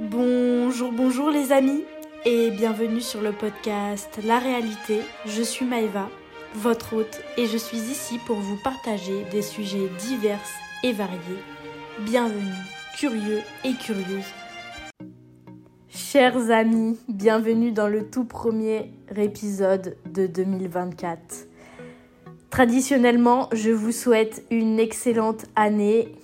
Bonjour, 0.00 0.90
bonjour 0.90 1.30
les 1.30 1.52
amis 1.52 1.84
et 2.24 2.50
bienvenue 2.50 3.00
sur 3.00 3.20
le 3.20 3.30
podcast 3.30 4.18
La 4.24 4.40
réalité. 4.40 5.02
Je 5.24 5.40
suis 5.40 5.64
Maëva, 5.64 6.08
votre 6.56 6.96
hôte, 6.96 7.22
et 7.36 7.46
je 7.46 7.56
suis 7.56 7.76
ici 7.76 8.18
pour 8.26 8.38
vous 8.38 8.56
partager 8.64 9.24
des 9.30 9.40
sujets 9.40 9.88
divers 10.00 10.40
et 10.82 10.92
variés. 10.92 11.38
Bienvenue, 12.00 12.58
curieux 12.98 13.40
et 13.64 13.74
curieuses. 13.74 14.32
Chers 15.88 16.50
amis, 16.50 16.98
bienvenue 17.08 17.70
dans 17.70 17.88
le 17.88 18.10
tout 18.10 18.24
premier 18.24 18.90
épisode 19.16 19.96
de 20.12 20.26
2024. 20.26 21.46
Traditionnellement, 22.50 23.48
je 23.52 23.70
vous 23.70 23.92
souhaite 23.92 24.44
une 24.50 24.80
excellente 24.80 25.46
année, 25.54 26.16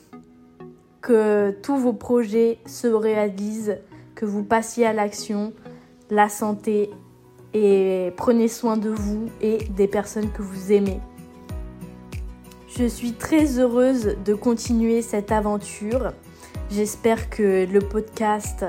que 1.00 1.50
tous 1.62 1.76
vos 1.76 1.92
projets 1.92 2.58
se 2.66 2.86
réalisent, 2.86 3.78
que 4.14 4.24
vous 4.24 4.42
passiez 4.42 4.86
à 4.86 4.92
l'action, 4.92 5.52
la 6.10 6.28
santé 6.28 6.90
et 7.54 8.12
prenez 8.16 8.48
soin 8.48 8.76
de 8.76 8.90
vous 8.90 9.28
et 9.40 9.58
des 9.76 9.88
personnes 9.88 10.30
que 10.30 10.42
vous 10.42 10.72
aimez. 10.72 11.00
Je 12.68 12.84
suis 12.84 13.12
très 13.12 13.58
heureuse 13.58 14.16
de 14.24 14.34
continuer 14.34 15.02
cette 15.02 15.32
aventure. 15.32 16.12
J'espère 16.70 17.30
que 17.30 17.66
le 17.66 17.80
podcast 17.80 18.64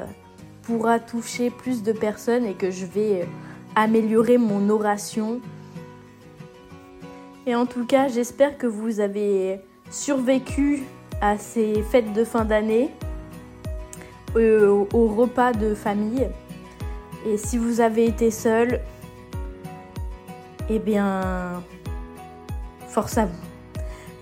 pourra 0.63 1.00
toucher 1.00 1.50
plus 1.52 1.84
de 1.84 1.91
personnes 1.91 2.45
et 2.45 2.53
que 2.53 2.72
je 2.72 2.86
vais 2.86 3.27
améliorer 3.75 4.38
mon 4.38 4.70
oration 4.70 5.41
et 7.48 7.55
en 7.55 7.66
tout 7.66 7.86
cas, 7.86 8.08
j'espère 8.08 8.58
que 8.58 8.67
vous 8.67 9.00
avez 9.00 9.61
survécu 9.89 10.84
à 11.21 11.38
ces 11.38 11.84
fêtes 11.84 12.13
de 12.13 12.25
fin 12.25 12.45
d'année, 12.45 12.89
euh, 14.35 14.85
au 14.93 15.07
repas 15.07 15.53
de 15.53 15.75
famille. 15.75 16.27
Et 17.25 17.38
si 17.38 17.57
vous 17.57 17.80
avez 17.80 18.05
été 18.05 18.31
seul, 18.31 18.81
eh 20.69 20.80
bien, 20.80 21.61
force 22.88 23.17
à 23.17 23.25
vous. 23.25 23.38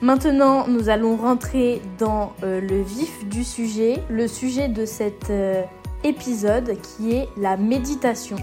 Maintenant, 0.01 0.67
nous 0.67 0.89
allons 0.89 1.15
rentrer 1.15 1.81
dans 1.97 2.33
euh, 2.43 2.61
le 2.61 2.81
vif 2.81 3.27
du 3.27 3.43
sujet, 3.43 4.01
le 4.09 4.27
sujet 4.27 4.67
de 4.67 4.85
cet 4.85 5.29
euh, 5.29 5.63
épisode 6.03 6.77
qui 6.81 7.13
est 7.15 7.29
la 7.37 7.57
méditation. 7.57 8.37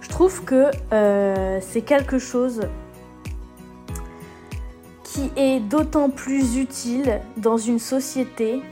Je 0.00 0.08
trouve 0.08 0.44
que 0.44 0.70
c'est 1.60 1.82
quelque 1.82 2.18
chose 2.18 2.60
qui 5.18 5.30
est 5.36 5.58
d'autant 5.58 6.10
plus 6.10 6.56
utile 6.56 7.20
dans 7.36 7.56
une 7.56 7.80
société 7.80 8.62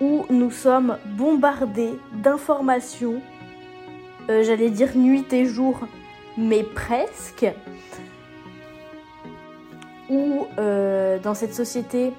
où 0.00 0.24
nous 0.30 0.50
sommes 0.50 0.98
bombardés 1.16 1.98
d'informations, 2.12 3.20
euh, 4.30 4.42
j'allais 4.42 4.70
dire 4.70 4.96
nuit 4.96 5.26
et 5.32 5.44
jour, 5.44 5.78
mais 6.36 6.64
presque, 6.64 7.46
où 10.10 10.46
euh, 10.58 11.18
dans 11.20 11.34
cette 11.34 11.54
société 11.54 12.12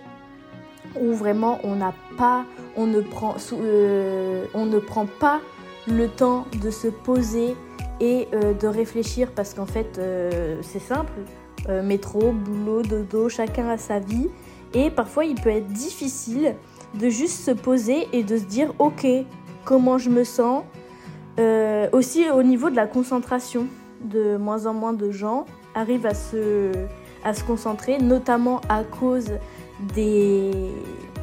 où 1.00 1.14
vraiment 1.14 1.60
on 1.64 1.76
n'a 1.76 1.94
pas, 2.18 2.46
on 2.78 2.86
ne 2.86 3.02
prend, 3.02 3.36
euh, 3.54 4.46
on 4.54 4.66
ne 4.66 4.80
prend 4.80 5.08
pas 5.08 5.42
le 5.88 6.08
temps 6.08 6.46
de 6.62 6.70
se 6.70 6.88
poser 6.88 7.56
et 8.00 8.30
de 8.32 8.68
réfléchir 8.68 9.32
parce 9.36 9.54
qu'en 9.54 9.66
fait 9.66 10.00
c'est 10.62 10.80
simple, 10.80 11.12
euh, 11.68 11.84
métro, 11.84 12.32
boulot, 12.32 12.82
dodo, 12.82 13.30
chacun 13.30 13.70
a 13.70 13.78
sa 13.78 14.00
vie. 14.00 14.28
Et 14.74 14.90
parfois, 14.90 15.26
il 15.26 15.36
peut 15.36 15.50
être 15.50 15.68
difficile 15.68 16.56
de 16.94 17.10
juste 17.10 17.44
se 17.44 17.52
poser 17.52 18.08
et 18.14 18.24
de 18.24 18.38
se 18.38 18.44
dire, 18.44 18.74
ok, 18.80 19.06
comment 19.66 19.98
je 19.98 20.10
me 20.10 20.24
sens. 20.24 20.64
Euh, 21.40 21.88
aussi 21.92 22.30
au 22.30 22.44
niveau 22.44 22.70
de 22.70 22.76
la 22.76 22.86
concentration, 22.86 23.68
de 24.02 24.38
moins 24.38 24.66
en 24.66 24.74
moins 24.74 24.94
de 24.94 25.12
gens 25.12 25.46
arrivent 25.76 26.06
à 26.06 26.14
se, 26.14 26.72
à 27.24 27.34
se 27.34 27.44
concentrer, 27.44 27.98
notamment 27.98 28.62
à 28.70 28.84
cause 28.84 29.32
des 29.96 30.52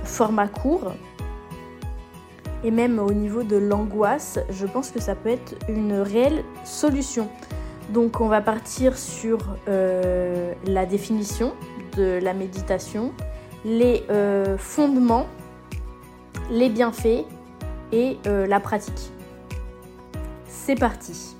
formats 0.04 0.48
courts. 0.48 0.92
Et 2.64 2.70
même 2.70 2.98
au 2.98 3.12
niveau 3.12 3.42
de 3.42 3.56
l'angoisse, 3.56 4.38
je 4.50 4.66
pense 4.66 4.90
que 4.90 5.00
ça 5.00 5.14
peut 5.14 5.28
être 5.28 5.54
une 5.68 5.92
réelle 5.92 6.42
solution. 6.64 7.28
Donc 7.90 8.20
on 8.20 8.28
va 8.28 8.40
partir 8.40 8.98
sur 8.98 9.38
euh, 9.68 10.52
la 10.66 10.86
définition 10.86 11.52
de 11.96 12.18
la 12.20 12.34
méditation, 12.34 13.12
les 13.64 14.04
euh, 14.10 14.58
fondements, 14.58 15.26
les 16.50 16.68
bienfaits 16.68 17.24
et 17.92 18.18
euh, 18.26 18.46
la 18.46 18.60
pratique. 18.60 19.12
C'est 20.48 20.74
parti. 20.74 21.36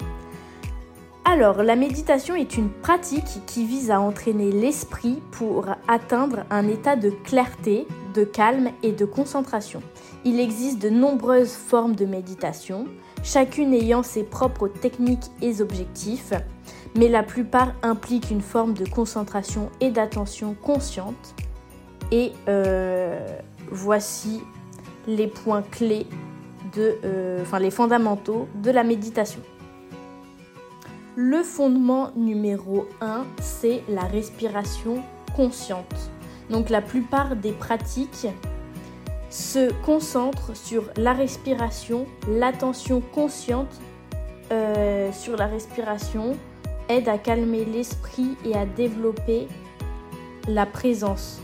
Alors, 1.24 1.64
la 1.64 1.74
méditation 1.74 2.36
est 2.36 2.56
une 2.56 2.70
pratique 2.70 3.44
qui 3.46 3.66
vise 3.66 3.90
à 3.90 4.00
entraîner 4.00 4.52
l'esprit 4.52 5.20
pour 5.32 5.66
atteindre 5.88 6.44
un 6.50 6.68
état 6.68 6.94
de 6.94 7.10
clarté, 7.10 7.88
de 8.14 8.22
calme 8.22 8.70
et 8.84 8.92
de 8.92 9.04
concentration. 9.04 9.82
Il 10.24 10.38
existe 10.38 10.80
de 10.80 10.88
nombreuses 10.88 11.52
formes 11.52 11.96
de 11.96 12.06
méditation, 12.06 12.86
chacune 13.26 13.74
ayant 13.74 14.04
ses 14.04 14.22
propres 14.22 14.68
techniques 14.68 15.30
et 15.42 15.60
objectifs, 15.60 16.32
mais 16.96 17.08
la 17.08 17.24
plupart 17.24 17.74
impliquent 17.82 18.30
une 18.30 18.40
forme 18.40 18.72
de 18.72 18.88
concentration 18.88 19.70
et 19.80 19.90
d'attention 19.90 20.54
consciente. 20.54 21.34
Et 22.12 22.32
euh, 22.48 23.18
voici 23.70 24.40
les 25.08 25.26
points 25.26 25.62
clés, 25.62 26.06
de, 26.74 26.94
euh, 27.04 27.42
enfin 27.42 27.58
les 27.58 27.72
fondamentaux 27.72 28.48
de 28.62 28.70
la 28.70 28.84
méditation. 28.84 29.40
Le 31.16 31.42
fondement 31.42 32.12
numéro 32.14 32.86
1, 33.00 33.24
c'est 33.40 33.82
la 33.88 34.02
respiration 34.02 35.02
consciente. 35.34 36.10
Donc 36.48 36.70
la 36.70 36.80
plupart 36.80 37.34
des 37.34 37.52
pratiques 37.52 38.28
se 39.30 39.72
concentre 39.82 40.56
sur 40.56 40.84
la 40.96 41.12
respiration, 41.12 42.06
l'attention 42.28 43.00
consciente 43.00 43.80
euh, 44.52 45.10
sur 45.12 45.36
la 45.36 45.46
respiration 45.46 46.36
aide 46.88 47.08
à 47.08 47.18
calmer 47.18 47.64
l'esprit 47.64 48.36
et 48.44 48.54
à 48.54 48.64
développer 48.64 49.48
la 50.48 50.66
présence. 50.66 51.40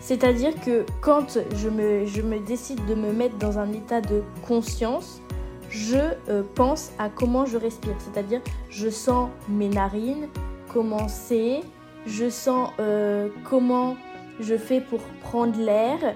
C'est-à-dire 0.00 0.58
que 0.64 0.86
quand 1.00 1.38
je 1.54 1.68
me, 1.68 2.38
décide 2.38 2.84
de 2.86 2.94
me 2.94 3.12
mettre 3.12 3.36
dans 3.36 3.58
un 3.58 3.72
état 3.72 4.00
de 4.00 4.22
conscience, 4.46 5.20
je 5.68 5.98
euh, 6.30 6.42
pense 6.54 6.92
à 6.98 7.10
comment 7.10 7.44
je 7.44 7.58
respire. 7.58 7.94
C'est-à-dire, 7.98 8.40
je 8.70 8.88
sens 8.88 9.28
mes 9.48 9.68
narines, 9.68 10.28
comment 10.72 11.08
c'est, 11.08 11.60
je 12.06 12.30
sens 12.30 12.70
euh, 12.80 13.28
comment 13.44 13.96
je 14.40 14.56
fais 14.56 14.80
pour 14.80 15.00
prendre 15.22 15.58
l'air, 15.58 16.14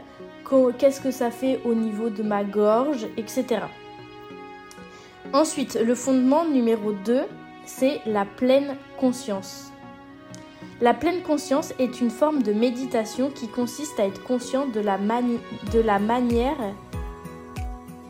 qu'est-ce 0.76 1.00
que 1.00 1.10
ça 1.10 1.30
fait 1.30 1.60
au 1.64 1.74
niveau 1.74 2.10
de 2.10 2.22
ma 2.22 2.44
gorge, 2.44 3.06
etc. 3.16 3.62
Ensuite, 5.32 5.78
le 5.82 5.94
fondement 5.94 6.44
numéro 6.44 6.92
2, 6.92 7.22
c'est 7.64 8.00
la 8.04 8.24
pleine 8.24 8.76
conscience. 8.98 9.72
La 10.80 10.92
pleine 10.92 11.22
conscience 11.22 11.72
est 11.78 12.00
une 12.00 12.10
forme 12.10 12.42
de 12.42 12.52
méditation 12.52 13.30
qui 13.30 13.48
consiste 13.48 13.98
à 13.98 14.06
être 14.06 14.22
conscient 14.24 14.66
de 14.66 14.80
la, 14.80 14.98
manière 14.98 16.58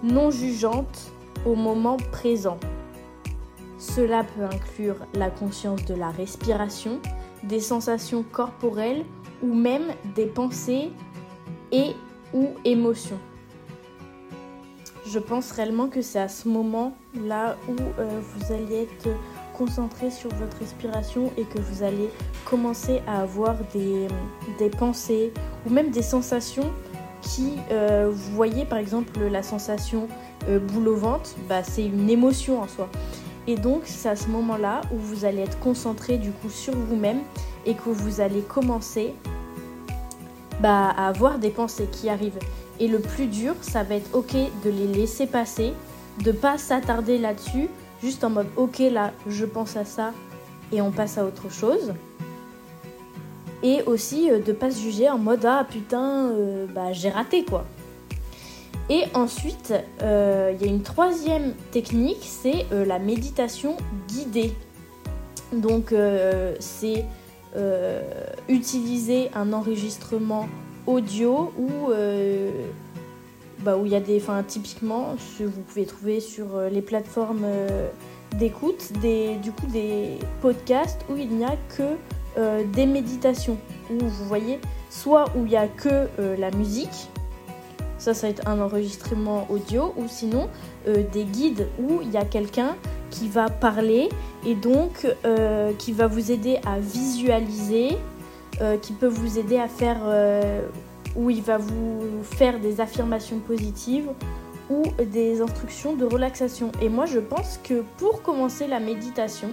non 0.02 0.30
jugeante 0.30 1.12
au 1.46 1.54
moment 1.54 1.98
présent. 2.10 2.58
Cela 3.78 4.24
peut 4.24 4.44
inclure 4.44 4.96
la 5.14 5.30
conscience 5.30 5.84
de 5.84 5.94
la 5.94 6.10
respiration, 6.10 6.98
des 7.44 7.60
sensations 7.60 8.24
corporelles 8.32 9.04
ou 9.42 9.52
même 9.52 9.88
des 10.14 10.26
pensées 10.26 10.90
et 11.72 11.94
ou 12.32 12.50
émotion. 12.64 13.18
Je 15.06 15.18
pense 15.18 15.50
réellement 15.52 15.88
que 15.88 16.00
c'est 16.00 16.20
à 16.20 16.28
ce 16.28 16.48
moment-là 16.48 17.56
où 17.68 17.72
euh, 17.72 18.20
vous 18.20 18.52
allez 18.52 18.82
être 18.82 19.08
concentré 19.52 20.10
sur 20.10 20.30
votre 20.30 20.56
respiration 20.58 21.30
et 21.36 21.44
que 21.44 21.58
vous 21.58 21.82
allez 21.82 22.08
commencer 22.44 23.02
à 23.06 23.22
avoir 23.22 23.56
des, 23.74 24.08
pensées 24.78 25.32
ou 25.66 25.70
même 25.70 25.90
des 25.90 26.02
sensations 26.02 26.72
qui, 27.20 27.54
euh, 27.70 28.10
vous 28.12 28.32
voyez 28.34 28.64
par 28.64 28.78
exemple 28.78 29.20
la 29.20 29.42
sensation 29.42 30.08
euh, 30.48 30.58
boule 30.58 30.88
au 30.88 30.96
ventre, 30.96 31.30
bah, 31.48 31.62
c'est 31.62 31.84
une 31.84 32.08
émotion 32.08 32.62
en 32.62 32.68
soi. 32.68 32.88
Et 33.46 33.56
donc 33.56 33.82
c'est 33.84 34.08
à 34.08 34.16
ce 34.16 34.28
moment-là 34.28 34.82
où 34.92 34.96
vous 34.96 35.24
allez 35.24 35.42
être 35.42 35.58
concentré 35.58 36.16
du 36.16 36.30
coup 36.30 36.48
sur 36.48 36.74
vous-même 36.74 37.20
et 37.66 37.74
que 37.74 37.90
vous 37.90 38.20
allez 38.20 38.40
commencer 38.40 39.14
bah, 40.62 40.90
à 40.96 41.08
avoir 41.08 41.38
des 41.40 41.50
pensées 41.50 41.88
qui 41.90 42.08
arrivent. 42.08 42.38
Et 42.78 42.86
le 42.86 43.00
plus 43.00 43.26
dur, 43.26 43.54
ça 43.60 43.82
va 43.82 43.96
être 43.96 44.14
ok 44.14 44.32
de 44.64 44.70
les 44.70 44.86
laisser 44.86 45.26
passer, 45.26 45.72
de 46.24 46.30
pas 46.30 46.56
s'attarder 46.56 47.18
là-dessus, 47.18 47.68
juste 48.00 48.22
en 48.22 48.30
mode 48.30 48.46
ok 48.56 48.78
là, 48.92 49.12
je 49.26 49.44
pense 49.44 49.76
à 49.76 49.84
ça 49.84 50.12
et 50.72 50.80
on 50.80 50.92
passe 50.92 51.18
à 51.18 51.24
autre 51.24 51.50
chose. 51.50 51.92
Et 53.64 53.82
aussi 53.82 54.30
euh, 54.30 54.38
de 54.38 54.52
pas 54.52 54.70
se 54.70 54.80
juger 54.80 55.10
en 55.10 55.18
mode 55.18 55.44
ah 55.44 55.66
putain, 55.68 56.30
euh, 56.30 56.66
bah 56.72 56.92
j'ai 56.92 57.10
raté 57.10 57.44
quoi. 57.44 57.64
Et 58.88 59.04
ensuite, 59.14 59.72
il 60.00 60.06
y 60.60 60.64
a 60.64 60.66
une 60.66 60.82
troisième 60.82 61.54
technique, 61.70 62.18
c'est 62.20 62.66
la 62.70 62.98
méditation 62.98 63.76
guidée. 64.08 64.52
Donc, 65.52 65.94
c'est 66.58 67.06
utiliser 68.48 69.30
un 69.34 69.52
enregistrement 69.52 70.48
audio 70.86 71.52
ou 71.58 71.92
bah, 73.62 73.76
où 73.76 73.86
il 73.86 73.92
y 73.92 73.94
a 73.94 74.00
des, 74.00 74.16
enfin 74.16 74.42
typiquement, 74.42 75.14
vous 75.38 75.60
pouvez 75.68 75.86
trouver 75.86 76.18
sur 76.18 76.56
euh, 76.56 76.68
les 76.68 76.82
plateformes 76.82 77.44
euh, 77.44 77.88
d'écoute, 78.36 78.92
des, 79.00 79.36
du 79.36 79.52
coup 79.52 79.66
des 79.66 80.18
podcasts 80.40 81.00
où 81.08 81.16
il 81.16 81.28
n'y 81.28 81.44
a 81.44 81.56
que 81.76 81.96
euh, 82.38 82.64
des 82.72 82.86
méditations, 82.86 83.56
où 83.90 84.04
vous 84.04 84.24
voyez, 84.24 84.58
soit 84.90 85.26
où 85.36 85.44
il 85.44 85.50
n'y 85.50 85.56
a 85.56 85.68
que 85.68 86.08
la 86.18 86.50
musique, 86.50 87.08
ça 87.98 88.14
ça 88.14 88.26
va 88.26 88.30
être 88.30 88.48
un 88.48 88.60
enregistrement 88.60 89.46
audio, 89.48 89.94
ou 89.96 90.08
sinon 90.08 90.48
des 90.86 91.24
guides 91.24 91.68
où 91.78 92.00
il 92.02 92.10
y 92.10 92.16
a 92.16 92.24
quelqu'un 92.24 92.76
qui 93.12 93.28
va 93.28 93.48
parler 93.48 94.08
et 94.44 94.56
donc 94.56 95.06
qui 95.78 95.92
va 95.92 96.08
vous 96.08 96.32
aider 96.32 96.58
à 96.66 96.80
visualiser, 96.80 97.96
qui 98.80 98.92
peut 98.94 99.06
vous 99.06 99.38
aider 99.38 99.58
à 99.58 99.68
faire 99.68 100.00
où 101.14 101.30
il 101.30 101.42
va 101.42 101.58
vous 101.58 102.22
faire 102.22 102.58
des 102.58 102.80
affirmations 102.80 103.38
positives 103.38 104.08
ou 104.70 104.82
des 105.04 105.40
instructions 105.40 105.94
de 105.94 106.04
relaxation. 106.04 106.72
Et 106.80 106.88
moi, 106.88 107.06
je 107.06 107.18
pense 107.18 107.60
que 107.62 107.82
pour 107.98 108.22
commencer 108.22 108.66
la 108.66 108.80
méditation, 108.80 109.50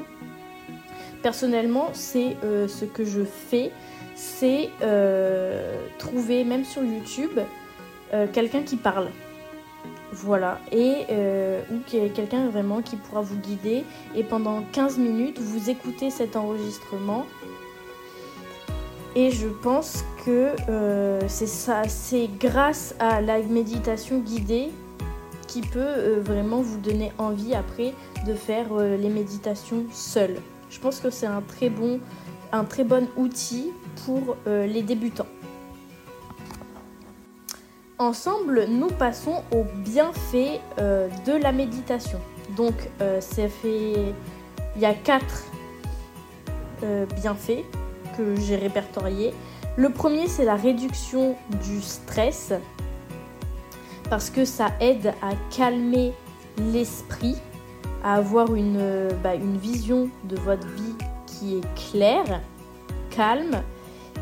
personnellement, 1.21 1.89
c'est 1.93 2.37
euh, 2.43 2.67
ce 2.67 2.85
que 2.85 3.03
je 3.03 3.23
fais, 3.23 3.71
c'est 4.15 4.69
euh, 4.81 5.87
trouver, 5.97 6.43
même 6.43 6.63
sur 6.63 6.83
YouTube, 6.83 7.39
euh, 8.13 8.27
quelqu'un 8.31 8.63
qui 8.63 8.77
parle. 8.77 9.09
Voilà, 10.21 10.59
et 10.71 11.05
ou 11.71 11.77
quelqu'un 11.89 12.49
vraiment 12.49 12.81
qui 12.81 12.97
pourra 12.97 13.21
vous 13.21 13.37
guider. 13.37 13.85
Et 14.15 14.23
pendant 14.23 14.63
15 14.73 14.97
minutes, 14.97 15.39
vous 15.39 15.69
écoutez 15.69 16.09
cet 16.09 16.35
enregistrement 16.35 17.25
et 19.15 19.31
je 19.31 19.47
pense 19.47 20.03
que 20.25 20.55
euh, 20.69 21.19
c'est 21.27 22.29
grâce 22.39 22.95
à 22.99 23.21
la 23.21 23.39
méditation 23.39 24.19
guidée 24.19 24.69
qui 25.47 25.61
peut 25.61 25.79
euh, 25.79 26.21
vraiment 26.23 26.61
vous 26.61 26.77
donner 26.77 27.11
envie 27.17 27.55
après 27.55 27.93
de 28.27 28.35
faire 28.35 28.67
euh, 28.71 28.97
les 28.97 29.09
méditations 29.09 29.85
seules. 29.91 30.37
Je 30.69 30.79
pense 30.79 30.99
que 30.99 31.09
c'est 31.09 31.25
un 31.25 31.41
très 31.41 31.69
bon 31.69 31.99
outil 33.17 33.71
pour 34.05 34.37
les 34.45 34.83
débutants. 34.83 35.25
Ensemble, 37.99 38.65
nous 38.69 38.87
passons 38.87 39.43
aux 39.51 39.65
bienfaits 39.83 40.61
de 40.77 41.41
la 41.41 41.51
méditation. 41.51 42.19
Donc, 42.55 42.73
ça 43.19 43.47
fait, 43.49 44.13
il 44.75 44.81
y 44.81 44.85
a 44.85 44.93
quatre 44.93 45.43
bienfaits 47.15 47.65
j'ai 48.39 48.55
répertorié. 48.55 49.33
Le 49.75 49.89
premier, 49.89 50.27
c'est 50.27 50.45
la 50.45 50.55
réduction 50.55 51.35
du 51.63 51.81
stress 51.81 52.53
parce 54.09 54.29
que 54.29 54.45
ça 54.45 54.69
aide 54.79 55.13
à 55.21 55.31
calmer 55.55 56.13
l'esprit, 56.57 57.35
à 58.03 58.15
avoir 58.15 58.55
une, 58.55 59.09
bah, 59.23 59.35
vision 59.35 60.09
de 60.25 60.35
votre 60.37 60.67
vie 60.67 60.95
qui 61.25 61.57
est 61.57 61.91
claire, 61.91 62.41
calme 63.09 63.61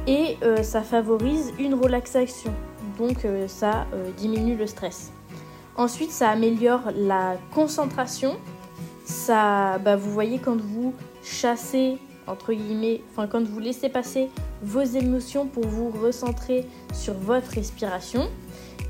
et 0.08 0.38
euh, 0.44 0.62
ça 0.62 0.82
favorise 0.82 1.54
une 1.58 1.74
relaxation. 1.74 2.54
Donc 2.98 3.26
ça 3.48 3.86
euh, 3.94 4.12
diminue 4.18 4.56
le 4.56 4.68
stress. 4.68 5.12
Ensuite, 5.76 6.12
ça 6.12 6.30
améliore 6.30 6.82
la 6.96 7.38
concentration. 7.54 8.38
Ça, 9.06 9.78
bah, 9.78 9.96
vous 9.96 10.12
voyez 10.12 10.40
quand 10.40 10.60
vous 10.60 10.94
chassez 11.24 11.98
entre 12.28 12.54
guillemets, 12.54 13.02
enfin 13.12 13.28
quand 13.28 13.44
vous 13.44 13.60
laissez 13.60 13.90
passer 13.90 14.30
vos 14.62 14.82
émotions 14.82 15.46
pour 15.46 15.66
vous 15.66 15.90
recentrer 15.90 16.66
sur 16.94 17.14
votre 17.14 17.52
respiration, 17.52 18.28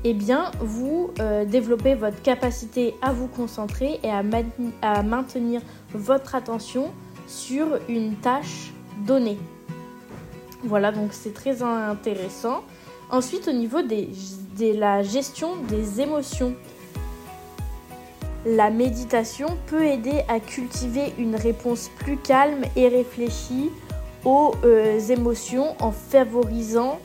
eh 0.04 0.14
bien 0.14 0.50
vous 0.60 1.10
euh, 1.20 1.44
développez 1.44 1.94
votre 1.94 2.20
capacité 2.22 2.94
à 3.00 3.12
vous 3.12 3.28
concentrer 3.28 4.00
et 4.02 4.10
à 4.10 5.02
maintenir 5.02 5.60
votre 5.94 6.34
attention 6.34 6.90
sur 7.26 7.78
une 7.88 8.16
tâche 8.16 8.72
donnée. 9.06 9.38
Voilà, 10.64 10.90
donc 10.90 11.12
c'est 11.12 11.34
très 11.34 11.62
intéressant. 11.62 12.64
Ensuite, 13.10 13.48
au 13.48 13.52
niveau 13.52 13.80
de 13.82 14.78
la 14.78 15.02
gestion 15.02 15.56
des 15.68 16.00
émotions, 16.00 16.54
la 18.44 18.70
méditation 18.70 19.48
peut 19.66 19.84
aider 19.84 20.22
à 20.28 20.40
cultiver 20.40 21.14
une 21.18 21.34
réponse 21.34 21.90
plus 21.98 22.18
calme 22.18 22.62
et 22.76 22.88
réfléchie 22.88 23.70
aux 24.24 24.52
euh, 24.64 24.98
émotions 25.08 25.74
en 25.80 25.90
favorisant 25.90 26.98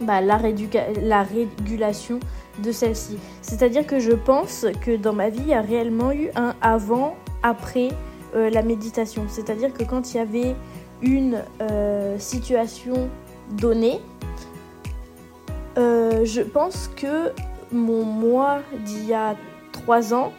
bah, 0.00 0.20
la, 0.20 0.36
régulation 0.36 2.20
de 2.62 2.70
celles-ci. 2.70 3.18
C'est-à-dire 3.40 3.86
que 3.86 3.98
je 3.98 4.12
pense 4.12 4.66
que 4.82 4.96
dans 4.96 5.12
ma 5.12 5.30
vie, 5.30 5.40
il 5.40 5.48
y 5.48 5.54
a 5.54 5.62
réellement 5.62 6.12
eu 6.12 6.28
un 6.36 6.54
avant-après 6.60 7.88
euh, 8.34 8.50
la 8.50 8.62
méditation. 8.62 9.24
C'est-à-dire 9.28 9.72
que 9.72 9.84
quand 9.84 10.12
il 10.12 10.18
y 10.18 10.20
avait 10.20 10.54
une 11.02 11.42
euh, 11.62 12.18
situation 12.18 13.08
donnée, 13.52 14.00
je 16.24 16.40
pense 16.42 16.88
que 16.96 17.32
mon 17.72 18.04
moi 18.04 18.60
d'il 18.84 19.06
y 19.06 19.14
a 19.14 19.36
ans. 20.12 20.32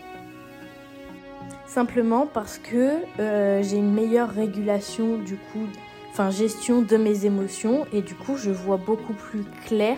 Simplement 1.65 2.27
parce 2.31 2.57
que 2.57 2.97
euh, 3.19 3.61
j'ai 3.63 3.77
une 3.77 3.93
meilleure 3.93 4.29
régulation 4.29 5.17
du 5.17 5.35
coup, 5.35 5.67
enfin 6.11 6.31
gestion 6.31 6.81
de 6.81 6.97
mes 6.97 7.25
émotions 7.25 7.85
et 7.93 8.01
du 8.01 8.15
coup 8.15 8.37
je 8.37 8.49
vois 8.49 8.77
beaucoup 8.77 9.13
plus 9.13 9.43
clair 9.67 9.97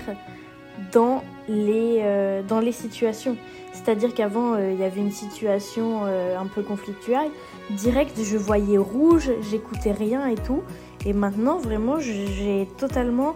dans 0.92 1.24
les, 1.48 2.00
euh, 2.02 2.42
dans 2.44 2.60
les 2.60 2.72
situations. 2.72 3.38
C'est-à-dire 3.72 4.14
qu'avant 4.14 4.54
euh, 4.54 4.72
il 4.74 4.80
y 4.80 4.84
avait 4.84 5.00
une 5.00 5.12
situation 5.12 6.04
un 6.06 6.46
peu 6.48 6.62
conflictuelle, 6.62 7.30
direct 7.70 8.20
je 8.22 8.38
voyais 8.38 8.78
rouge, 8.78 9.32
j'écoutais 9.50 9.94
rien 9.94 10.28
et 10.28 10.36
tout. 10.36 10.64
Et 11.06 11.14
maintenant 11.14 11.58
vraiment 11.58 12.00
j'ai 12.00 12.68
totalement 12.78 13.36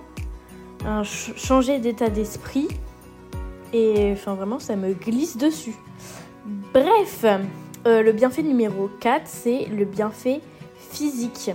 changé 1.03 1.79
d'état 1.79 2.09
d'esprit 2.09 2.67
et 3.73 4.11
enfin 4.13 4.35
vraiment 4.35 4.59
ça 4.59 4.75
me 4.75 4.93
glisse 4.93 5.37
dessus. 5.37 5.75
Bref, 6.73 7.25
euh, 7.87 8.01
le 8.01 8.11
bienfait 8.11 8.44
numéro 8.44 8.89
4, 8.99 9.23
c'est 9.25 9.65
le 9.65 9.85
bienfait 9.85 10.42
physique. 10.77 11.51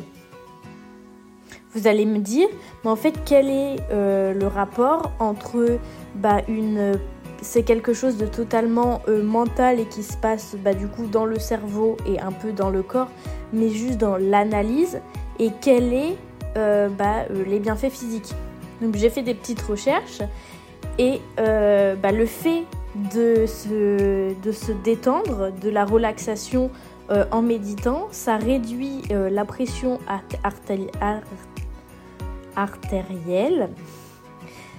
Vous 1.75 1.87
allez 1.87 2.07
me 2.07 2.19
dire, 2.19 2.49
mais 2.83 2.91
en 2.91 2.97
fait, 2.97 3.15
quel 3.25 3.49
est 3.49 3.77
euh, 3.93 4.35
le 4.35 4.47
rapport 4.47 5.13
entre 5.21 5.79
bah, 6.17 6.43
une 6.49 6.99
c'est 7.43 7.63
quelque 7.63 7.95
chose 7.95 8.19
de 8.19 8.27
totalement 8.27 9.01
euh, 9.09 9.23
mental 9.23 9.81
et 9.81 9.87
qui 9.87 10.03
se 10.03 10.17
passe 10.17 10.57
bah, 10.63 10.75
du 10.75 10.89
coup 10.89 11.07
dans 11.07 11.25
le 11.25 11.39
cerveau 11.39 11.97
et 12.07 12.21
un 12.21 12.33
peu 12.33 12.53
dans 12.53 12.69
le 12.69 12.83
corps, 12.83 13.09
mais 13.53 13.71
juste 13.71 13.99
dans 13.99 14.17
l'analyse. 14.17 15.01
Et 15.39 15.51
quels 15.61 15.93
est 15.93 16.17
bah, 16.55 17.25
les 17.47 17.61
bienfaits 17.61 17.91
physiques? 17.91 18.35
Donc 18.81 18.97
j'ai 18.97 19.11
fait 19.11 19.23
des 19.23 19.35
petites 19.35 19.63
recherches 19.63 20.23
et 20.99 21.21
bah, 21.37 22.13
le 22.13 22.27
fait 22.27 22.65
de 23.13 23.47
se, 23.47 24.35
de 24.41 24.53
se 24.53 24.73
détendre, 24.73 25.53
de 25.53 25.71
la 25.71 25.85
relaxation 25.85 26.71
euh, 27.11 27.25
en 27.31 27.43
méditant. 27.43 28.09
Ça 28.11 28.37
réduit 28.37 29.03
euh, 29.11 29.31
la 29.31 29.45
pression 29.45 29.99
artérielle. 32.57 33.69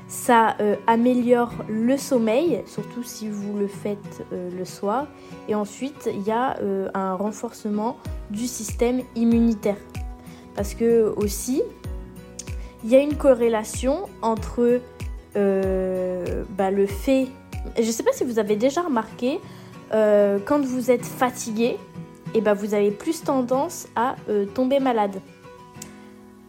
Ça 0.08 0.58
euh, 0.60 0.76
améliore 0.88 1.54
le 1.70 1.98
sommeil, 1.98 2.64
surtout 2.66 3.04
si 3.04 3.30
vous 3.30 3.58
le 3.58 3.68
faites 3.68 4.26
le 4.32 4.66
soir. 4.66 5.08
Et 5.48 5.56
ensuite, 5.56 6.10
il 6.14 6.22
y 6.24 6.32
a 6.32 6.58
un 6.94 7.16
renforcement 7.16 7.98
du 8.30 8.48
système 8.48 9.02
immunitaire. 9.16 9.78
Parce 10.56 10.74
que 10.74 11.14
aussi, 11.16 11.64
il 12.84 12.90
y 12.90 12.96
a 12.96 13.00
une 13.00 13.16
corrélation 13.16 14.10
entre 14.22 14.80
bah, 15.36 16.72
le 16.72 16.88
fait 16.88 17.28
je 17.78 17.84
ne 17.84 17.92
sais 17.92 18.04
pas 18.04 18.12
si 18.14 18.24
vous 18.24 18.40
avez 18.40 18.56
déjà 18.56 18.82
remarqué, 18.82 19.40
euh, 19.94 20.40
quand 20.46 20.62
vous 20.62 20.92
êtes 20.92 21.06
fatigué, 21.06 21.78
et 22.34 22.38
eh 22.38 22.42
ben 22.42 22.54
vous 22.54 22.74
avez 22.74 22.92
plus 22.92 23.24
tendance 23.24 23.88
à 23.96 24.16
euh, 24.30 24.46
tomber 24.46 24.80
malade. 24.80 25.20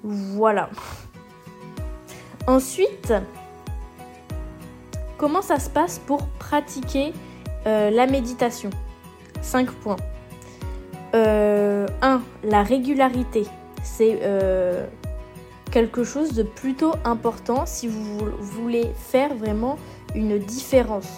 Voilà. 0.04 0.70
Ensuite, 2.46 3.12
comment 5.18 5.42
ça 5.42 5.58
se 5.58 5.68
passe 5.68 5.98
pour 5.98 6.26
pratiquer 6.38 7.12
euh, 7.66 7.90
la 7.90 8.06
méditation? 8.06 8.70
5 9.40 9.70
points. 9.72 9.96
1. 11.14 12.22
La 12.44 12.62
régularité. 12.62 13.44
C'est 13.82 14.20
quelque 15.72 16.04
chose 16.04 16.32
de 16.34 16.44
plutôt 16.44 16.92
important 17.04 17.64
si 17.66 17.88
vous 17.88 18.18
voulez 18.40 18.92
faire 18.96 19.34
vraiment 19.34 19.78
une 20.14 20.38
différence. 20.38 21.08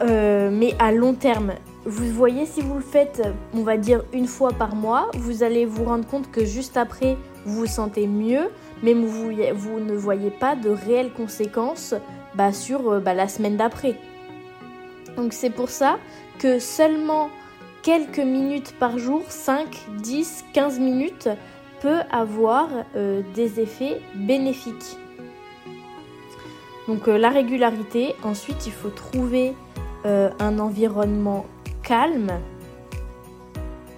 mais 0.00 0.74
à 0.80 0.90
long 0.90 1.14
terme. 1.14 1.52
Vous 1.84 2.06
voyez, 2.06 2.46
si 2.46 2.60
vous 2.60 2.74
le 2.74 2.82
faites, 2.82 3.22
on 3.54 3.62
va 3.62 3.76
dire 3.76 4.04
une 4.12 4.26
fois 4.26 4.52
par 4.52 4.74
mois, 4.74 5.10
vous 5.14 5.42
allez 5.42 5.64
vous 5.64 5.84
rendre 5.84 6.06
compte 6.06 6.30
que 6.30 6.44
juste 6.44 6.76
après, 6.76 7.16
vous 7.44 7.60
vous 7.60 7.66
sentez 7.66 8.06
mieux, 8.06 8.50
mais 8.82 8.94
vous, 8.94 9.30
ne 9.80 9.94
voyez 9.94 10.30
pas 10.30 10.54
de 10.54 10.70
réelles 10.70 11.12
conséquences 11.12 11.94
bah, 12.34 12.52
sur 12.52 13.00
bah, 13.00 13.14
la 13.14 13.28
semaine 13.28 13.56
d'après. 13.56 13.96
Donc 15.16 15.32
c'est 15.32 15.50
pour 15.50 15.68
ça 15.68 15.98
que 16.38 16.58
seulement 16.58 17.30
quelques 17.82 18.18
minutes 18.18 18.74
par 18.78 18.98
jour, 18.98 19.22
5, 19.28 19.66
10, 19.98 20.44
15 20.52 20.78
minutes, 20.78 21.28
peut 21.82 22.02
avoir 22.12 22.68
euh, 22.94 23.22
des 23.34 23.58
effets 23.58 24.00
bénéfiques. 24.14 24.96
Donc 26.86 27.08
euh, 27.08 27.18
la 27.18 27.28
régularité, 27.28 28.14
ensuite 28.22 28.66
il 28.66 28.72
faut 28.72 28.88
trouver 28.88 29.54
euh, 30.06 30.30
un 30.38 30.60
environnement 30.60 31.44
calme 31.82 32.30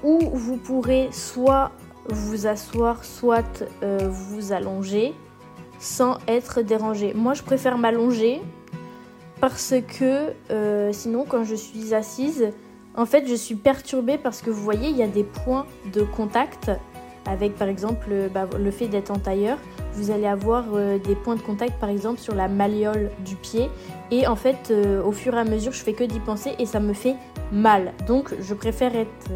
où 0.03 0.19
vous 0.33 0.57
pourrez 0.57 1.11
soit 1.12 1.73
vous 2.09 2.47
asseoir, 2.47 3.05
soit 3.05 3.64
vous 3.83 4.53
allonger 4.53 5.14
sans 5.79 6.19
être 6.29 6.61
dérangé. 6.61 7.14
Moi 7.14 7.33
je 7.33 7.43
préfère 7.43 7.79
m'allonger 7.79 8.43
parce 9.41 9.75
que 9.99 10.35
sinon 10.93 11.25
quand 11.26 11.45
je 11.45 11.55
suis 11.55 11.95
assise, 11.95 12.53
en 12.97 13.07
fait, 13.07 13.26
je 13.26 13.35
suis 13.35 13.55
perturbée 13.55 14.19
parce 14.19 14.43
que 14.43 14.50
vous 14.50 14.62
voyez, 14.62 14.91
il 14.91 14.97
y 14.97 15.03
a 15.03 15.09
des 15.09 15.25
points 15.25 15.67
de 15.93 16.03
contact 16.03 16.71
avec 17.26 17.57
par 17.57 17.69
exemple 17.69 18.11
bah, 18.33 18.49
le 18.59 18.71
fait 18.71 18.88
d'être 18.88 19.11
en 19.11 19.19
tailleur. 19.19 19.59
Vous 19.95 20.11
allez 20.11 20.26
avoir 20.26 20.64
euh, 20.75 20.99
des 20.99 21.14
points 21.14 21.37
de 21.37 21.40
contact 21.40 21.78
par 21.78 21.88
exemple 21.88 22.21
sur 22.21 22.35
la 22.35 22.49
malléole 22.49 23.11
du 23.25 23.37
pied 23.37 23.71
et 24.11 24.26
en 24.26 24.37
fait 24.37 24.71
euh, 24.71 25.02
au 25.02 25.12
fur 25.12 25.35
et 25.35 25.38
à 25.38 25.45
mesure 25.45 25.73
je 25.73 25.83
fais 25.83 25.93
que 25.93 26.04
d'y 26.04 26.21
penser 26.21 26.54
et 26.59 26.66
ça 26.66 26.81
me 26.81 26.93
fait 26.93 27.14
mal. 27.52 27.93
Donc 28.07 28.35
je 28.40 28.54
préfère 28.54 28.95
être, 28.95 29.31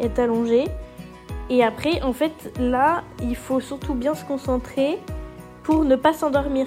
être 0.00 0.18
allongée. 0.18 0.64
Et 1.50 1.62
après 1.62 2.02
en 2.02 2.12
fait 2.12 2.52
là 2.58 3.04
il 3.22 3.36
faut 3.36 3.60
surtout 3.60 3.94
bien 3.94 4.14
se 4.14 4.24
concentrer 4.24 4.98
pour 5.62 5.84
ne 5.84 5.96
pas 5.96 6.12
s'endormir. 6.12 6.66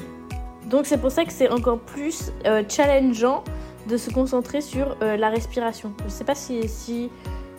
Donc 0.69 0.85
c'est 0.85 0.99
pour 0.99 1.11
ça 1.11 1.25
que 1.25 1.33
c'est 1.33 1.49
encore 1.49 1.79
plus 1.79 2.31
euh, 2.45 2.63
challengeant 2.67 3.43
de 3.87 3.97
se 3.97 4.11
concentrer 4.11 4.61
sur 4.61 4.95
la 5.01 5.29
respiration. 5.29 5.91
Je 6.01 6.03
ne 6.03 6.09
sais 6.09 6.23
pas 6.23 6.35
si, 6.35 7.09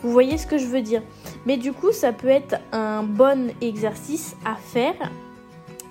vous 0.03 0.11
voyez 0.11 0.37
ce 0.37 0.45
que 0.45 0.57
je 0.57 0.65
veux 0.65 0.81
dire. 0.81 1.01
Mais 1.45 1.57
du 1.57 1.73
coup, 1.73 1.91
ça 1.91 2.13
peut 2.13 2.27
être 2.27 2.55
un 2.71 3.03
bon 3.03 3.51
exercice 3.61 4.35
à 4.45 4.55
faire 4.55 5.11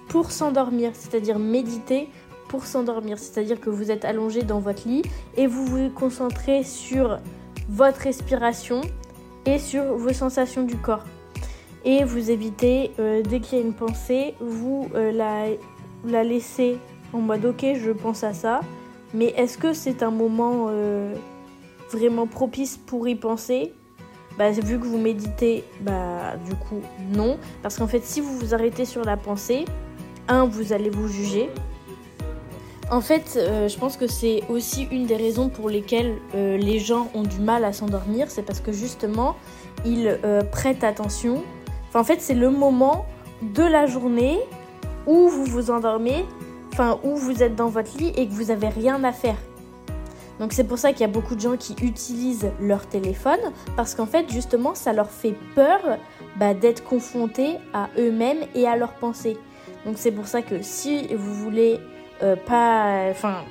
pour 0.09 0.31
s'endormir, 0.31 0.91
c'est-à-dire 0.95 1.39
méditer 1.39 2.09
pour 2.49 2.67
s'endormir. 2.67 3.19
C'est-à-dire 3.19 3.61
que 3.61 3.71
vous 3.71 3.91
êtes 3.91 4.05
allongé 4.05 4.43
dans 4.43 4.61
votre 4.61 4.87
lit 4.87 5.03
et 5.37 5.47
vous 5.47 5.65
vous 5.65 5.91
concentrez 5.91 6.63
sur 6.63 7.19
votre 7.69 8.01
respiration 8.01 8.83
et 9.47 9.59
sur 9.59 9.97
vos 9.97 10.13
sensations 10.13 10.63
du 10.63 10.77
corps. 10.77 11.05
Et 11.85 12.05
vous 12.05 12.31
évitez, 12.31 12.93
euh, 13.01 13.23
dès 13.23 13.41
qu'il 13.41 13.59
y 13.59 13.61
a 13.61 13.65
une 13.65 13.75
pensée, 13.75 14.35
vous 14.41 14.89
euh, 14.95 15.11
la, 15.11 15.47
la 16.05 16.23
laissez 16.23 16.79
en 17.13 17.19
mode 17.19 17.45
ok, 17.45 17.65
je 17.75 17.91
pense 17.91 18.23
à 18.23 18.35
ça 18.35 18.61
mais 19.15 19.27
est-ce 19.37 19.59
que 19.59 19.73
c'est 19.73 20.03
un 20.03 20.11
moment 20.11 20.67
euh, 20.71 21.15
vraiment 21.91 22.27
propice 22.27 22.77
pour 22.77 23.07
y 23.09 23.15
penser? 23.15 23.75
Bah, 24.39 24.51
Vu 24.51 24.79
que 24.79 24.87
vous 24.87 24.99
méditez, 24.99 25.65
bah, 25.81 26.37
du 26.49 26.55
coup, 26.55 26.81
non. 27.13 27.39
Parce 27.63 27.77
qu'en 27.77 27.87
fait, 27.87 28.05
si 28.05 28.21
vous 28.21 28.37
vous 28.39 28.55
arrêtez 28.55 28.85
sur 28.85 29.05
la 29.05 29.17
pensée, 29.17 29.65
un, 30.29 30.45
vous 30.45 30.73
allez 30.73 30.91
vous 30.91 31.09
juger. 31.09 31.51
En 32.91 33.01
fait, 33.01 33.37
euh, 33.37 33.69
je 33.69 33.79
pense 33.79 33.97
que 33.97 34.07
c'est 34.07 34.43
aussi 34.49 34.87
une 34.91 35.07
des 35.07 35.17
raisons 35.17 35.49
pour 35.49 35.71
lesquelles 35.71 36.17
euh, 36.35 36.57
les 36.57 36.79
gens 36.79 37.11
ont 37.15 37.23
du 37.23 37.41
mal 37.41 37.65
à 37.65 37.73
s'endormir. 37.73 38.31
C'est 38.31 38.43
parce 38.43 38.61
que 38.61 38.73
justement, 38.73 39.37
ils 39.85 40.19
prêtent 40.51 40.85
attention. 40.85 41.43
Enfin, 41.89 42.01
en 42.01 42.05
fait, 42.05 42.21
c'est 42.21 42.35
le 42.35 42.51
moment 42.51 43.07
de 43.43 43.63
la 43.63 43.87
journée 43.87 44.39
où 45.07 45.29
vous 45.29 45.45
vous 45.45 45.71
endormez 45.71 46.25
enfin 46.73 46.99
où 47.05 47.17
vous 47.17 47.43
êtes 47.43 47.55
dans 47.55 47.69
votre 47.69 47.97
lit 47.99 48.13
et 48.17 48.27
que 48.27 48.33
vous 48.33 48.51
avez 48.51 48.69
rien 48.69 49.03
à 49.05 49.13
faire. 49.13 49.37
Donc 50.39 50.53
c'est 50.53 50.65
pour 50.65 50.79
ça 50.79 50.93
qu'il 50.93 51.03
y 51.03 51.05
a 51.05 51.09
beaucoup 51.09 51.35
de 51.35 51.41
gens 51.41 51.57
qui 51.57 51.75
utilisent 51.83 52.51
leur 52.61 52.87
téléphone 52.87 53.41
parce 53.77 53.95
qu'en 53.95 54.07
fait 54.07 54.31
justement 54.31 54.75
ça 54.75 54.93
leur 54.93 55.11
fait 55.11 55.35
peur 55.55 55.81
bah, 56.37 56.55
d'être 56.55 56.85
confrontés 56.85 57.59
à 57.73 57.89
eux-mêmes 57.99 58.45
et 58.55 58.67
à 58.67 58.77
leurs 58.77 58.95
pensées. 58.95 59.37
Donc 59.85 59.95
c'est 59.99 60.13
pour 60.13 60.27
ça 60.27 60.43
que 60.43 60.63
si 60.63 61.15
vous 61.15 61.35
voulez 61.35 61.81
euh, 62.23 62.37
pas, 62.37 63.09
enfin 63.11 63.43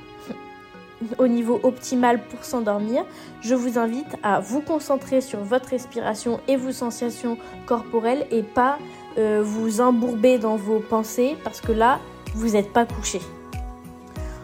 au 1.17 1.27
niveau 1.27 1.59
optimal 1.63 2.21
pour 2.29 2.43
s'endormir, 2.43 3.05
je 3.41 3.55
vous 3.55 3.77
invite 3.77 4.15
à 4.23 4.39
vous 4.39 4.61
concentrer 4.61 5.21
sur 5.21 5.39
votre 5.39 5.69
respiration 5.69 6.39
et 6.47 6.55
vos 6.55 6.71
sensations 6.71 7.38
corporelles 7.65 8.25
et 8.31 8.43
pas 8.43 8.77
euh, 9.17 9.41
vous 9.43 9.81
embourber 9.81 10.38
dans 10.38 10.55
vos 10.55 10.79
pensées 10.79 11.35
parce 11.43 11.61
que 11.61 11.71
là 11.71 12.00
vous 12.33 12.50
n'êtes 12.50 12.71
pas 12.71 12.85
couché. 12.85 13.19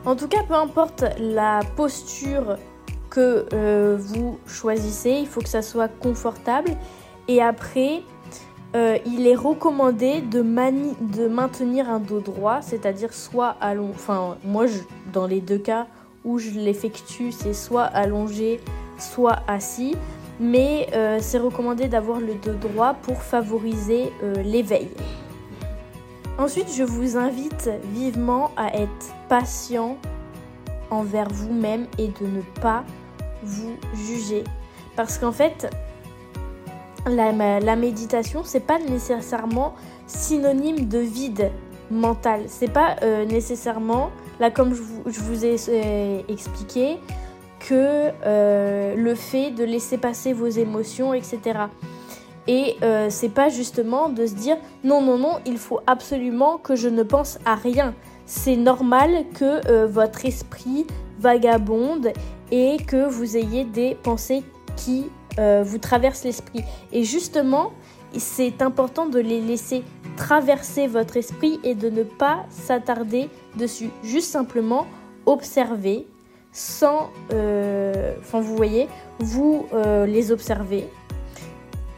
En 0.07 0.15
tout 0.15 0.29
cas, 0.29 0.41
peu 0.47 0.53
importe 0.53 1.03
la 1.19 1.59
posture 1.75 2.55
que 3.09 3.45
euh, 3.51 3.97
vous 3.99 4.39
choisissez, 4.47 5.09
il 5.09 5.27
faut 5.27 5.41
que 5.41 5.49
ça 5.49 5.61
soit 5.61 5.89
confortable. 5.89 6.71
Et 7.27 7.41
après, 7.41 8.03
euh, 8.77 8.97
il 9.05 9.27
est 9.27 9.35
recommandé 9.35 10.21
de, 10.21 10.41
maintenir 10.41 11.89
un 11.89 11.99
dos 11.99 12.21
droit, 12.21 12.61
c'est-à-dire 12.61 13.11
soit 13.11 13.57
allongé, 13.59 13.91
enfin 13.95 14.37
moi 14.45 14.65
dans 15.11 15.27
les 15.27 15.41
deux 15.41 15.57
cas 15.57 15.87
où 16.23 16.39
je 16.39 16.51
l'effectue, 16.51 17.33
c'est 17.33 17.53
soit 17.53 17.83
allongé, 17.83 18.61
soit 18.97 19.39
assis. 19.45 19.97
Mais 20.39 20.87
euh, 20.93 21.17
c'est 21.19 21.37
recommandé 21.37 21.89
d'avoir 21.89 22.21
le 22.21 22.35
dos 22.35 22.53
droit 22.53 22.93
pour 22.93 23.21
favoriser 23.21 24.13
l'éveil. 24.45 24.87
Ensuite, 26.37 26.73
je 26.73 26.83
vous 26.83 27.17
invite 27.17 27.69
vivement 27.93 28.51
à 28.57 28.75
être 28.75 29.13
patient 29.27 29.97
envers 30.91 31.29
vous-même 31.29 31.87
et 31.97 32.07
de 32.07 32.27
ne 32.27 32.41
pas 32.61 32.83
vous 33.43 33.75
juger. 33.95 34.43
Parce 34.95 35.17
qu'en 35.17 35.31
fait, 35.31 35.69
la, 37.05 37.31
la 37.59 37.75
méditation, 37.75 38.41
c'est 38.43 38.65
pas 38.65 38.79
nécessairement 38.79 39.73
synonyme 40.05 40.87
de 40.87 40.99
vide 40.99 41.51
mental. 41.91 42.43
C'est 42.47 42.71
pas 42.71 42.95
euh, 43.03 43.25
nécessairement, 43.25 44.11
là 44.39 44.51
comme 44.51 44.73
je 44.73 45.19
vous, 45.21 45.45
ai 45.45 45.55
euh, 45.69 46.21
expliqué, 46.27 46.97
que 47.59 48.11
euh, 48.25 48.95
le 48.95 49.15
fait 49.15 49.51
de 49.51 49.63
laisser 49.63 49.97
passer 49.97 50.33
vos 50.33 50.47
émotions, 50.47 51.13
etc. 51.13 51.39
Et 52.47 52.77
euh, 52.81 53.07
c'est 53.09 53.29
pas 53.29 53.49
justement 53.49 54.09
de 54.09 54.25
se 54.25 54.33
dire 54.33 54.57
non, 54.83 55.01
non, 55.01 55.17
non, 55.17 55.39
il 55.45 55.57
faut 55.57 55.81
absolument 55.85 56.57
que 56.57 56.75
je 56.75 56.87
ne 56.87 57.03
pense 57.03 57.39
à 57.45 57.55
rien. 57.55 57.93
C'est 58.25 58.55
normal 58.55 59.25
que 59.33 59.67
euh, 59.69 59.87
votre 59.87 60.25
esprit 60.25 60.87
vagabonde 61.19 62.11
et 62.51 62.77
que 62.77 63.07
vous 63.07 63.35
ayez 63.35 63.65
des 63.65 63.95
pensées 63.95 64.43
qui 64.77 65.07
euh, 65.39 65.63
vous 65.65 65.77
traversent 65.77 66.23
l'esprit. 66.23 66.63
Et 66.93 67.03
justement, 67.03 67.71
c'est 68.17 68.61
important 68.61 69.07
de 69.07 69.19
les 69.19 69.41
laisser 69.41 69.83
traverser 70.15 70.87
votre 70.87 71.17
esprit 71.17 71.59
et 71.63 71.75
de 71.75 71.89
ne 71.89 72.03
pas 72.03 72.45
s'attarder 72.49 73.29
dessus. 73.57 73.89
Juste 74.03 74.31
simplement 74.31 74.87
observer 75.25 76.07
sans... 76.53 77.09
Enfin, 77.29 78.39
vous 78.39 78.55
voyez, 78.55 78.87
vous 79.19 79.67
les 80.05 80.31
observez 80.31 80.87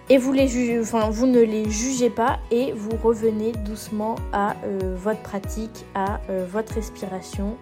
et 0.09 0.17
vous, 0.17 0.33
les 0.33 0.79
enfin, 0.79 1.09
vous 1.11 1.27
ne 1.27 1.39
les 1.39 1.69
jugez 1.69 2.09
pas 2.09 2.39
et 2.49 2.71
vous 2.71 2.97
revenez 3.03 3.51
doucement 3.51 4.15
à 4.33 4.55
euh, 4.65 4.95
votre 4.97 5.21
pratique, 5.21 5.85
à 5.93 6.19
euh, 6.29 6.45
votre 6.51 6.73
respiration. 6.73 7.57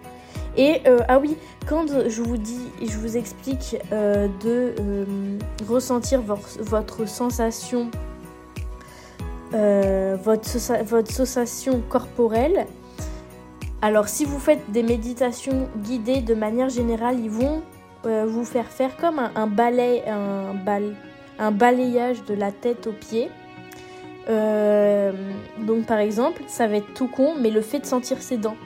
Et 0.56 0.80
euh, 0.86 1.00
ah 1.08 1.18
oui, 1.18 1.36
quand 1.68 1.86
je 2.08 2.22
vous 2.22 2.38
dis, 2.38 2.70
je 2.80 2.96
vous 2.96 3.16
explique 3.16 3.76
de 3.92 4.74
ressentir 5.68 6.22
votre, 6.22 7.06
sensation, 7.06 7.90
votre, 9.52 10.82
votre 10.84 11.12
sensation 11.12 11.82
corporelle, 11.88 12.66
alors 13.82 14.08
si 14.08 14.24
vous 14.24 14.40
faites 14.40 14.68
des 14.72 14.82
méditations 14.82 15.68
guidées 15.76 16.22
de 16.22 16.34
manière 16.34 16.70
générale, 16.70 17.20
ils 17.20 17.30
vont 17.30 17.62
vous 18.02 18.44
faire 18.44 18.66
faire 18.66 18.96
comme 18.96 19.20
un, 19.20 19.30
un 19.36 19.46
balai, 19.46 20.02
un 20.08 20.54
bal, 20.54 20.96
un 21.38 21.50
balayage 21.50 22.24
de 22.24 22.34
la 22.34 22.52
tête 22.52 22.86
aux 22.86 22.92
pieds. 22.92 23.30
Euh, 24.28 25.12
donc 25.58 25.86
par 25.86 25.98
exemple, 25.98 26.42
ça 26.46 26.66
va 26.66 26.76
être 26.76 26.92
tout 26.94 27.08
con, 27.08 27.34
mais 27.40 27.50
le 27.50 27.60
fait 27.60 27.80
de 27.80 27.86
sentir 27.86 28.20
ses 28.20 28.36
dents. 28.36 28.56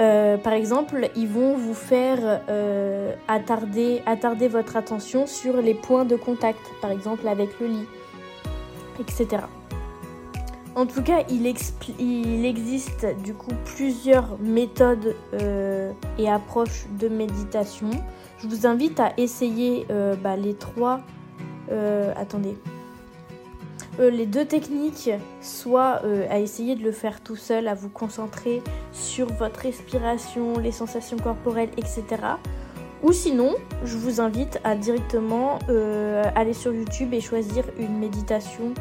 Euh, 0.00 0.36
par 0.36 0.52
exemple, 0.52 1.10
ils 1.16 1.26
vont 1.26 1.54
vous 1.54 1.74
faire 1.74 2.40
euh, 2.48 3.12
attarder, 3.26 4.00
votre 4.48 4.76
attention 4.76 5.26
sur 5.26 5.56
les 5.60 5.74
points 5.74 6.04
de 6.04 6.16
contact, 6.16 6.60
par 6.80 6.92
exemple 6.92 7.26
avec 7.26 7.58
le 7.60 7.66
lit, 7.66 7.86
etc. 9.00 9.42
En 10.76 10.86
tout 10.86 11.02
cas, 11.02 11.24
il, 11.28 11.44
existe 11.44 13.04
du 13.24 13.34
coup 13.34 13.50
plusieurs 13.64 14.38
méthodes 14.38 15.16
et 16.18 16.30
approches 16.30 16.86
de 17.00 17.08
méditation. 17.08 17.90
Je 18.38 18.46
vous 18.46 18.64
invite 18.64 19.00
à 19.00 19.12
essayer 19.16 19.88
bah, 20.22 20.36
les 20.36 20.54
trois. 20.54 21.00
Euh, 21.70 22.12
attendez. 22.16 22.56
les 23.98 24.26
deux 24.26 24.44
techniques, 24.44 25.10
soit 25.40 26.02
à 26.30 26.38
essayer 26.38 26.76
de 26.76 26.84
le 26.84 26.92
faire 26.92 27.20
tout 27.20 27.36
seul, 27.36 27.66
à 27.66 27.74
vous 27.74 27.88
concentrer 27.88 28.62
sur 28.92 29.26
votre 29.26 29.60
respiration, 29.60 30.58
les 30.58 30.72
sensations 30.72 31.16
corporelles, 31.18 31.70
etc. 31.76 32.04
Ou 33.02 33.12
sinon, 33.12 33.54
je 33.84 33.96
vous 33.96 34.20
invite 34.20 34.60
à 34.62 34.76
directement 34.76 35.58
aller 36.36 36.54
sur 36.54 36.72
YouTube 36.72 37.12
et 37.12 37.20
choisir 37.20 37.64
une 37.78 37.98
méditation 37.98 38.72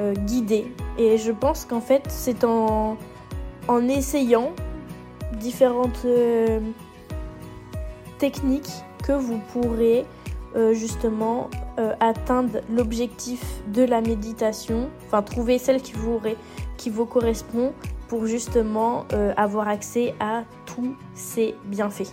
euh, 0.00 0.12
guidée. 0.12 0.66
Et 0.98 1.18
je 1.18 1.30
pense 1.30 1.64
qu'en 1.64 1.80
fait, 1.80 2.02
c'est 2.08 2.42
en, 2.42 2.96
en 3.68 3.88
essayant 3.88 4.52
différentes 5.38 6.04
euh, 6.04 6.58
techniques 8.18 8.72
que 9.04 9.12
vous 9.12 9.38
pourrez 9.52 10.04
euh, 11.78 11.94
atteindre 12.00 12.60
l'objectif 12.70 13.42
de 13.72 13.82
la 13.82 14.00
méditation, 14.00 14.88
enfin 15.06 15.22
trouver 15.22 15.58
celle 15.58 15.82
qui 15.82 15.92
vous, 15.92 17.06
correspond 17.06 17.72
pour 18.08 18.26
justement 18.26 19.06
avoir 19.36 19.68
accès 19.68 20.14
à 20.20 20.44
tous 20.66 20.94
ces 21.14 21.54
bienfaits. 21.64 22.12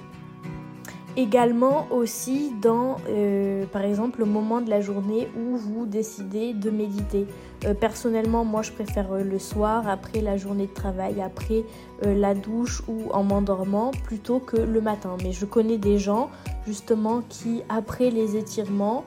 Également 1.17 1.87
aussi 1.91 2.53
dans, 2.61 2.95
euh, 3.09 3.65
par 3.65 3.81
exemple, 3.81 4.19
le 4.19 4.25
moment 4.25 4.61
de 4.61 4.69
la 4.69 4.79
journée 4.79 5.27
où 5.35 5.57
vous 5.57 5.85
décidez 5.85 6.53
de 6.53 6.69
méditer. 6.69 7.27
Euh, 7.65 7.73
personnellement, 7.73 8.45
moi, 8.45 8.61
je 8.61 8.71
préfère 8.71 9.11
euh, 9.11 9.21
le 9.21 9.37
soir, 9.37 9.89
après 9.89 10.21
la 10.21 10.37
journée 10.37 10.67
de 10.67 10.73
travail, 10.73 11.21
après 11.21 11.65
la 12.03 12.33
douche 12.33 12.81
ou 12.87 13.11
en 13.11 13.23
m'endormant, 13.23 13.91
plutôt 14.05 14.39
que 14.39 14.57
le 14.57 14.81
matin. 14.81 15.17
Mais 15.21 15.33
je 15.33 15.45
connais 15.45 15.77
des 15.77 15.99
gens, 15.99 16.29
justement, 16.65 17.21
qui, 17.27 17.61
après 17.67 18.09
les 18.09 18.37
étirements, 18.37 19.03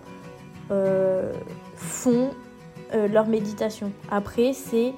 font 1.77 2.31
leur 2.93 3.27
méditation. 3.27 3.93
Après, 4.11 4.53
c'est... 4.53 4.93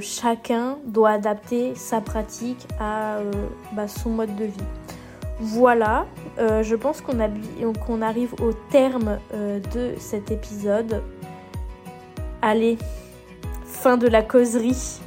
chacun 0.00 0.78
doit 0.84 1.10
adapter 1.10 1.74
sa 1.74 2.00
pratique 2.00 2.66
à 2.80 3.18
bah, 3.72 3.88
son 3.88 4.10
mode 4.10 4.34
de 4.36 4.44
vie. 4.44 4.66
Voilà, 5.40 6.06
euh, 6.40 6.64
je 6.64 6.74
pense 6.74 7.00
qu'on 7.00 8.02
arrive 8.02 8.34
au 8.42 8.52
terme 8.70 9.18
euh, 9.32 9.60
de 9.72 9.94
cet 9.98 10.32
épisode. 10.32 11.00
Allez, 12.42 12.76
fin 13.64 13.96
de 13.96 14.08
la 14.08 14.22
causerie. 14.22 14.98